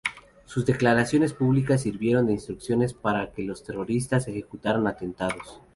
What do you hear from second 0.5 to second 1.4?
declaraciones